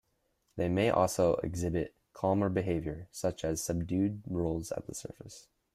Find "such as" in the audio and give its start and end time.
3.11-3.63